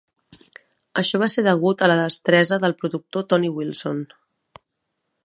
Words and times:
Això 1.01 1.19
va 1.23 1.27
ser 1.33 1.43
degut 1.49 1.83
a 1.83 1.89
la 1.91 1.97
destresa 2.01 2.59
del 2.65 2.75
productor 2.81 3.29
Tony 3.35 3.55
Wilson. 3.59 4.03